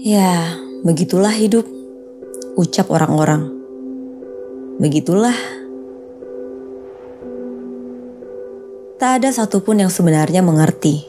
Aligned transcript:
Ya, 0.00 0.56
begitulah 0.80 1.36
hidup, 1.36 1.68
ucap 2.56 2.88
orang-orang. 2.88 3.52
Begitulah. 4.80 5.36
Tak 8.96 9.20
ada 9.20 9.28
satupun 9.28 9.84
yang 9.84 9.92
sebenarnya 9.92 10.40
mengerti 10.40 11.04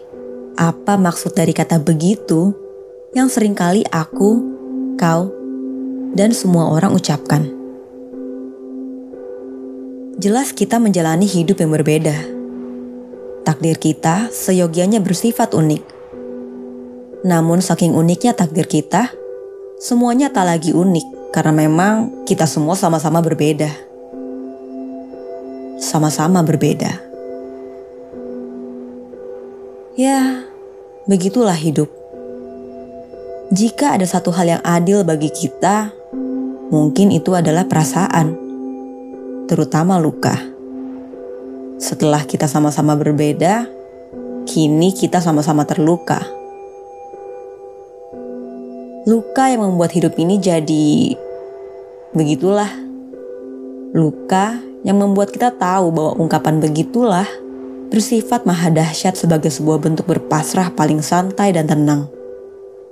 apa 0.59 0.99
maksud 0.99 1.31
dari 1.31 1.55
kata 1.55 1.79
begitu 1.79 2.51
yang 3.15 3.31
sering 3.31 3.55
kali 3.55 3.87
aku, 3.87 4.43
kau, 4.99 5.31
dan 6.11 6.35
semua 6.35 6.67
orang 6.67 6.91
ucapkan. 6.91 7.47
Jelas 10.19 10.51
kita 10.51 10.75
menjalani 10.83 11.23
hidup 11.23 11.63
yang 11.63 11.71
berbeda. 11.71 12.19
Takdir 13.47 13.79
kita 13.79 14.27
seyogianya 14.27 14.99
bersifat 14.99 15.55
unik 15.55 15.92
namun 17.23 17.63
saking 17.63 17.95
uniknya 17.95 18.35
takdir 18.35 18.67
kita, 18.67 19.07
semuanya 19.79 20.27
tak 20.27 20.43
lagi 20.43 20.75
unik 20.75 21.31
karena 21.31 21.55
memang 21.55 22.27
kita 22.27 22.43
semua 22.43 22.75
sama-sama 22.75 23.23
berbeda. 23.23 23.71
Sama-sama 25.79 26.43
berbeda. 26.43 26.99
Ya, 29.95 30.43
begitulah 31.07 31.55
hidup. 31.55 31.87
Jika 33.55 33.95
ada 33.95 34.03
satu 34.03 34.35
hal 34.35 34.59
yang 34.59 34.63
adil 34.67 35.07
bagi 35.07 35.31
kita, 35.31 35.95
mungkin 36.75 37.07
itu 37.15 37.31
adalah 37.31 37.63
perasaan, 37.71 38.35
terutama 39.47 39.95
luka. 39.95 40.35
Setelah 41.79 42.27
kita 42.27 42.51
sama-sama 42.51 42.99
berbeda, 42.99 43.63
kini 44.43 44.91
kita 44.91 45.23
sama-sama 45.23 45.63
terluka 45.63 46.42
luka 49.03 49.51
yang 49.51 49.67
membuat 49.67 49.91
hidup 49.91 50.15
ini 50.15 50.39
jadi 50.39 51.15
begitulah. 52.15 52.71
Luka 53.93 54.57
yang 54.81 54.97
membuat 54.97 55.29
kita 55.29 55.53
tahu 55.53 55.93
bahwa 55.93 56.17
ungkapan 56.17 56.57
begitulah 56.57 57.27
bersifat 57.93 58.47
maha 58.47 58.73
dahsyat 58.73 59.13
sebagai 59.13 59.53
sebuah 59.53 59.77
bentuk 59.77 60.09
berpasrah 60.09 60.73
paling 60.73 61.03
santai 61.03 61.53
dan 61.53 61.69
tenang. 61.69 62.09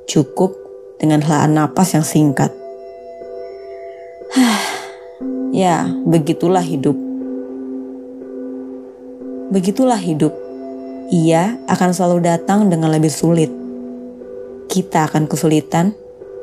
Cukup 0.06 0.54
dengan 1.02 1.24
helaan 1.26 1.58
napas 1.58 1.98
yang 1.98 2.06
singkat. 2.06 2.54
ya, 5.56 5.90
begitulah 6.06 6.62
hidup. 6.62 6.94
Begitulah 9.50 9.98
hidup. 9.98 10.36
Ia 11.12 11.60
akan 11.66 11.90
selalu 11.92 12.24
datang 12.24 12.70
dengan 12.70 12.94
lebih 12.94 13.10
sulit. 13.10 13.50
Kita 14.72 15.10
akan 15.10 15.28
kesulitan, 15.28 15.92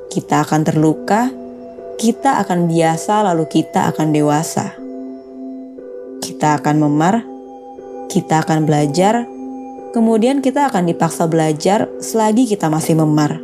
kita 0.08 0.40
akan 0.44 0.64
terluka, 0.64 1.28
kita 2.00 2.40
akan 2.40 2.64
biasa, 2.64 3.28
lalu 3.28 3.44
kita 3.48 3.92
akan 3.92 4.08
dewasa. 4.10 4.72
Kita 6.24 6.56
akan 6.60 6.76
memar, 6.80 7.22
kita 8.08 8.40
akan 8.40 8.64
belajar, 8.64 9.28
kemudian 9.92 10.40
kita 10.40 10.72
akan 10.72 10.88
dipaksa 10.88 11.28
belajar 11.28 11.86
selagi 12.00 12.48
kita 12.48 12.72
masih 12.72 12.96
memar. 12.96 13.36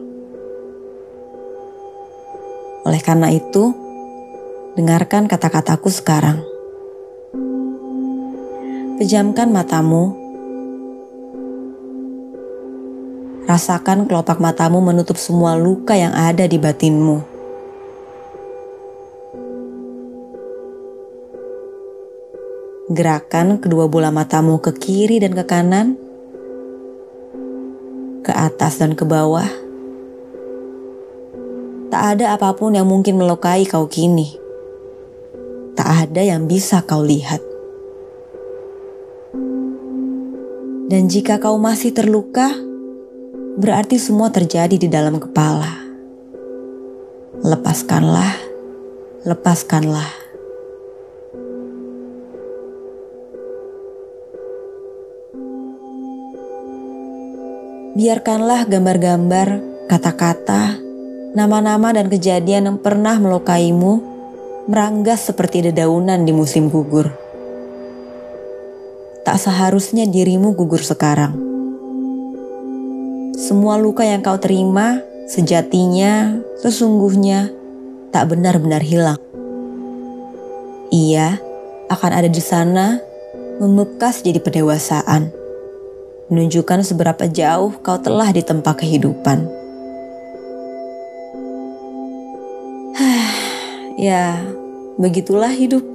Oleh 2.85 3.01
karena 3.05 3.33
itu, 3.33 3.73
dengarkan 4.77 5.29
kata-kataku 5.29 5.89
sekarang. 5.93 6.41
Pejamkan 9.01 9.51
matamu 9.53 10.24
Rasakan 13.45 14.09
kelopak 14.09 14.41
matamu 14.41 14.81
menutup 14.81 15.21
semua 15.21 15.53
luka 15.53 15.93
yang 15.93 16.17
ada 16.17 16.49
di 16.49 16.57
batinmu. 16.57 17.21
Gerakan 22.89 23.61
kedua 23.61 23.85
bola 23.85 24.09
matamu 24.09 24.57
ke 24.65 24.73
kiri 24.73 25.21
dan 25.21 25.37
ke 25.37 25.45
kanan, 25.45 26.01
ke 28.25 28.33
atas 28.33 28.81
dan 28.81 28.97
ke 28.97 29.05
bawah. 29.05 29.49
Tak 31.93 32.17
ada 32.17 32.41
apa 32.41 32.49
pun 32.57 32.73
yang 32.73 32.89
mungkin 32.89 33.21
melukai 33.21 33.69
kau 33.69 33.85
kini. 33.85 34.41
Tak 35.77 36.09
ada 36.09 36.25
yang 36.25 36.49
bisa 36.49 36.81
kau 36.81 37.05
lihat. 37.05 37.45
Dan 40.89 41.13
jika 41.13 41.37
kau 41.37 41.61
masih 41.61 41.93
terluka, 41.93 42.74
berarti 43.55 44.03
semua 44.03 44.35
terjadi 44.35 44.75
di 44.75 44.89
dalam 44.91 45.23
kepala. 45.23 45.71
Lepaskanlah, 47.45 48.35
lepaskanlah. 49.23 50.11
Biarkanlah 57.95 58.67
gambar-gambar, 58.67 59.49
kata-kata, 59.87 60.75
nama-nama 61.39 61.95
dan 61.95 62.11
kejadian 62.11 62.67
yang 62.67 62.79
pernah 62.83 63.23
melukaimu 63.23 64.03
meranggas 64.67 65.31
seperti 65.31 65.71
dedaunan 65.71 66.27
di 66.27 66.35
musim 66.35 66.67
gugur. 66.67 67.15
Tak 69.23 69.39
seharusnya 69.39 70.11
dirimu 70.11 70.59
gugur 70.59 70.83
sekarang 70.83 71.54
semua 73.45 73.77
luka 73.77 74.01
yang 74.01 74.25
kau 74.25 74.41
terima 74.41 75.05
sejatinya, 75.29 76.41
sesungguhnya 76.65 77.53
tak 78.09 78.33
benar-benar 78.33 78.81
hilang. 78.81 79.21
Ia 80.89 81.37
akan 81.93 82.13
ada 82.25 82.33
di 82.33 82.41
sana 82.41 83.05
membekas 83.61 84.25
jadi 84.25 84.41
pendewasaan, 84.41 85.29
menunjukkan 86.33 86.89
seberapa 86.89 87.29
jauh 87.29 87.77
kau 87.85 88.01
telah 88.01 88.33
ditempa 88.33 88.81
kehidupan. 88.81 89.45
ya, 94.09 94.41
begitulah 94.97 95.53
hidup. 95.53 95.94